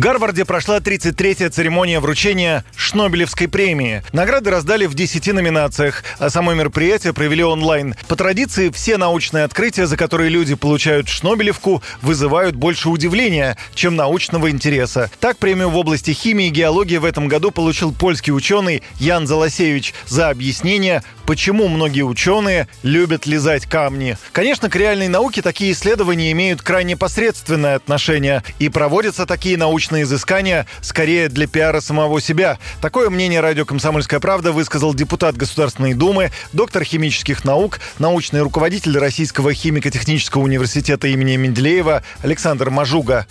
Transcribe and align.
Гарварде 0.00 0.46
прошла 0.46 0.78
33-я 0.78 1.50
церемония 1.50 2.00
вручения 2.00 2.64
Шнобелевской 2.74 3.48
премии. 3.48 4.02
Награды 4.14 4.48
раздали 4.48 4.86
в 4.86 4.94
10 4.94 5.34
номинациях, 5.34 6.04
а 6.18 6.30
само 6.30 6.54
мероприятие 6.54 7.12
провели 7.12 7.44
онлайн. 7.44 7.94
По 8.08 8.16
традиции, 8.16 8.70
все 8.70 8.96
научные 8.96 9.44
открытия, 9.44 9.86
за 9.86 9.98
которые 9.98 10.30
люди 10.30 10.54
получают 10.54 11.10
Шнобелевку, 11.10 11.82
вызывают 12.00 12.56
больше 12.56 12.88
удивления, 12.88 13.58
чем 13.74 13.94
научного 13.94 14.50
интереса. 14.50 15.10
Так, 15.20 15.36
премию 15.36 15.68
в 15.68 15.76
области 15.76 16.12
химии 16.12 16.46
и 16.46 16.50
геологии 16.50 16.96
в 16.96 17.04
этом 17.04 17.28
году 17.28 17.50
получил 17.50 17.92
польский 17.92 18.32
ученый 18.32 18.82
Ян 19.00 19.26
Заласевич 19.26 19.92
за 20.06 20.30
объяснение, 20.30 21.02
почему 21.30 21.68
многие 21.68 22.02
ученые 22.02 22.66
любят 22.82 23.24
лизать 23.24 23.64
камни. 23.64 24.16
Конечно, 24.32 24.68
к 24.68 24.74
реальной 24.74 25.06
науке 25.06 25.42
такие 25.42 25.70
исследования 25.70 26.32
имеют 26.32 26.60
крайне 26.60 26.96
посредственное 26.96 27.76
отношение, 27.76 28.42
и 28.58 28.68
проводятся 28.68 29.26
такие 29.26 29.56
научные 29.56 30.02
изыскания 30.02 30.66
скорее 30.80 31.28
для 31.28 31.46
пиара 31.46 31.78
самого 31.78 32.20
себя. 32.20 32.58
Такое 32.82 33.10
мнение 33.10 33.38
радио 33.38 33.64
«Комсомольская 33.64 34.18
правда» 34.18 34.50
высказал 34.50 34.92
депутат 34.92 35.36
Государственной 35.36 35.94
Думы, 35.94 36.32
доктор 36.52 36.82
химических 36.82 37.44
наук, 37.44 37.78
научный 38.00 38.42
руководитель 38.42 38.98
Российского 38.98 39.54
химико-технического 39.54 40.42
университета 40.42 41.06
имени 41.06 41.36
Менделеева 41.36 42.02
Александр 42.24 42.70
Мажуга 42.70 43.28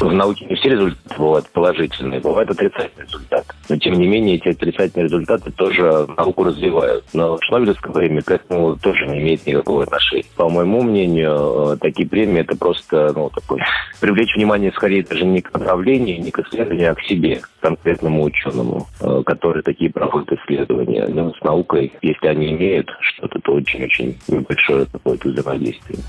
в 0.00 0.12
науке 0.14 0.46
не 0.46 0.56
все 0.56 0.70
результаты 0.70 1.14
бывают 1.18 1.48
положительные, 1.50 2.20
бывают 2.20 2.50
отрицательные 2.50 3.06
результаты. 3.06 3.54
Но, 3.70 3.76
тем 3.76 3.94
не 3.94 4.08
менее, 4.08 4.34
эти 4.34 4.48
отрицательные 4.48 5.04
результаты 5.04 5.52
тоже 5.52 6.08
науку 6.16 6.42
развивают. 6.42 7.04
Но 7.12 7.38
Шнобелевская 7.40 7.92
премия 7.92 8.20
к 8.20 8.30
этому 8.32 8.76
тоже 8.76 9.06
не 9.06 9.20
имеет 9.20 9.46
никакого 9.46 9.84
отношения. 9.84 10.24
По 10.36 10.48
моему 10.48 10.82
мнению, 10.82 11.74
э, 11.74 11.76
такие 11.76 12.08
премии– 12.08 12.40
это 12.40 12.56
просто 12.56 13.12
ну, 13.14 13.30
такой, 13.30 13.62
привлечь 14.00 14.34
внимание 14.34 14.72
скорее 14.72 15.04
даже 15.04 15.24
не 15.24 15.40
к 15.40 15.52
направлению, 15.52 16.20
не 16.20 16.32
к 16.32 16.40
исследованию, 16.40 16.90
а 16.90 16.94
к 16.96 17.02
себе, 17.02 17.42
конкретному 17.60 18.24
ученому, 18.24 18.88
э, 19.00 19.22
который 19.24 19.62
такие 19.62 19.92
проводит 19.92 20.32
исследования. 20.32 21.06
Но 21.06 21.32
с 21.32 21.40
наукой, 21.42 21.92
если 22.02 22.26
они 22.26 22.50
имеют 22.50 22.90
что-то, 23.00 23.38
то 23.38 23.52
очень-очень 23.52 24.18
небольшое 24.26 24.86
какое-то 24.90 25.28
взаимодействие. 25.28 26.00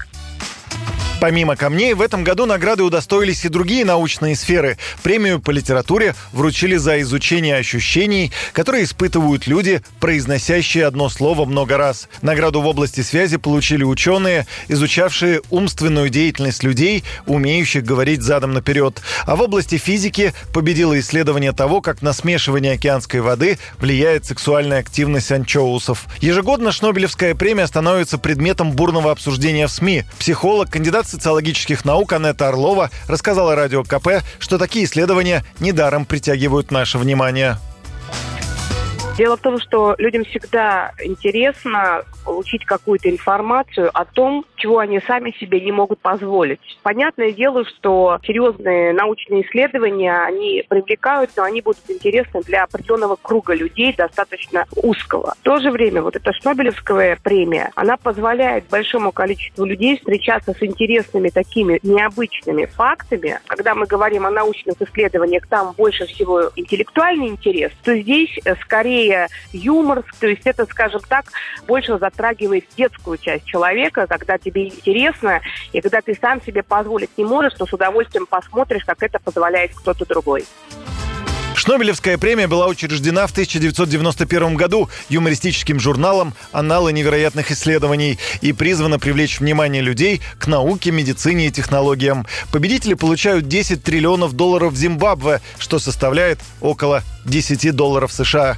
Помимо 1.21 1.55
камней, 1.55 1.93
в 1.93 2.01
этом 2.01 2.23
году 2.23 2.47
награды 2.47 2.81
удостоились 2.81 3.45
и 3.45 3.47
другие 3.47 3.85
научные 3.85 4.35
сферы. 4.35 4.79
Премию 5.03 5.39
по 5.39 5.51
литературе 5.51 6.15
вручили 6.33 6.77
за 6.77 6.99
изучение 7.01 7.57
ощущений, 7.57 8.31
которые 8.53 8.85
испытывают 8.85 9.45
люди, 9.45 9.83
произносящие 9.99 10.87
одно 10.87 11.09
слово 11.09 11.45
много 11.45 11.77
раз. 11.77 12.09
Награду 12.23 12.61
в 12.61 12.65
области 12.65 13.01
связи 13.01 13.37
получили 13.37 13.83
ученые, 13.83 14.47
изучавшие 14.67 15.41
умственную 15.51 16.09
деятельность 16.09 16.63
людей, 16.63 17.03
умеющих 17.27 17.83
говорить 17.83 18.23
задом 18.23 18.53
наперед. 18.53 18.99
А 19.27 19.35
в 19.35 19.43
области 19.43 19.77
физики 19.77 20.33
победило 20.51 20.99
исследование 20.99 21.51
того, 21.51 21.81
как 21.81 22.01
на 22.01 22.13
смешивание 22.13 22.73
океанской 22.73 23.21
воды 23.21 23.59
влияет 23.77 24.25
сексуальная 24.25 24.79
активность 24.79 25.31
анчоусов. 25.31 26.07
Ежегодно 26.19 26.71
Шнобелевская 26.71 27.35
премия 27.35 27.67
становится 27.67 28.17
предметом 28.17 28.71
бурного 28.71 29.11
обсуждения 29.11 29.67
в 29.67 29.71
СМИ. 29.71 30.05
Психолог, 30.17 30.71
кандидат 30.71 31.10
социологических 31.11 31.85
наук 31.85 32.13
Анетта 32.13 32.47
Орлова 32.47 32.89
рассказала 33.07 33.55
Радио 33.55 33.83
КП, 33.83 34.23
что 34.39 34.57
такие 34.57 34.85
исследования 34.85 35.45
недаром 35.59 36.05
притягивают 36.05 36.71
наше 36.71 36.97
внимание. 36.97 37.57
Дело 39.21 39.37
в 39.37 39.41
том, 39.41 39.59
что 39.59 39.93
людям 39.99 40.25
всегда 40.25 40.93
интересно 40.99 42.01
получить 42.25 42.65
какую-то 42.65 43.07
информацию 43.07 43.91
о 43.93 44.03
том, 44.03 44.45
чего 44.55 44.79
они 44.79 44.99
сами 44.99 45.29
себе 45.39 45.61
не 45.61 45.71
могут 45.71 45.99
позволить. 45.99 46.59
Понятное 46.81 47.31
дело, 47.31 47.63
что 47.65 48.17
серьезные 48.23 48.93
научные 48.93 49.45
исследования, 49.45 50.23
они 50.23 50.63
привлекают, 50.67 51.29
но 51.37 51.43
они 51.43 51.61
будут 51.61 51.81
интересны 51.87 52.41
для 52.41 52.63
определенного 52.63 53.15
круга 53.15 53.53
людей, 53.53 53.93
достаточно 53.95 54.65
узкого. 54.75 55.35
В 55.39 55.43
то 55.43 55.59
же 55.59 55.69
время 55.69 56.01
вот 56.01 56.15
эта 56.15 56.33
Шнобелевская 56.33 57.19
премия, 57.23 57.69
она 57.75 57.97
позволяет 57.97 58.69
большому 58.71 59.11
количеству 59.11 59.65
людей 59.65 59.97
встречаться 59.97 60.53
с 60.53 60.63
интересными 60.63 61.29
такими 61.29 61.79
необычными 61.83 62.65
фактами. 62.65 63.39
Когда 63.45 63.75
мы 63.75 63.85
говорим 63.85 64.25
о 64.25 64.31
научных 64.31 64.81
исследованиях, 64.81 65.45
там 65.45 65.73
больше 65.77 66.07
всего 66.07 66.49
интеллектуальный 66.55 67.27
интерес, 67.27 67.71
то 67.83 67.95
здесь 67.95 68.31
э, 68.45 68.55
скорее 69.11 69.27
юмор, 69.51 70.03
то 70.19 70.27
есть 70.27 70.41
это, 70.45 70.65
скажем 70.65 71.01
так, 71.07 71.25
больше 71.67 71.93
за 71.93 71.99
затрагивает 71.99 72.65
детскую 72.75 73.17
часть 73.17 73.45
человека, 73.45 74.07
когда 74.07 74.37
тебе 74.37 74.67
интересно, 74.67 75.41
и 75.71 75.81
когда 75.81 76.01
ты 76.01 76.17
сам 76.19 76.41
себе 76.41 76.63
позволить 76.63 77.17
не 77.17 77.25
можешь, 77.25 77.53
то 77.53 77.65
с 77.65 77.73
удовольствием 77.73 78.25
посмотришь, 78.25 78.83
как 78.85 79.01
это 79.03 79.19
позволяет 79.19 79.73
кто-то 79.75 80.05
другой. 80.05 80.45
Шнобелевская 81.61 82.17
премия 82.17 82.47
была 82.47 82.67
учреждена 82.67 83.27
в 83.27 83.31
1991 83.31 84.55
году 84.55 84.89
юмористическим 85.09 85.79
журналом 85.79 86.33
«Аналы 86.51 86.91
невероятных 86.91 87.51
исследований» 87.51 88.17
и 88.41 88.51
призвана 88.51 88.97
привлечь 88.97 89.39
внимание 89.39 89.83
людей 89.83 90.21
к 90.39 90.47
науке, 90.47 90.89
медицине 90.89 91.47
и 91.47 91.51
технологиям. 91.51 92.25
Победители 92.51 92.95
получают 92.95 93.47
10 93.47 93.83
триллионов 93.83 94.33
долларов 94.33 94.73
в 94.73 94.75
Зимбабве, 94.75 95.39
что 95.59 95.77
составляет 95.77 96.39
около 96.61 97.03
10 97.25 97.75
долларов 97.75 98.11
США. 98.11 98.57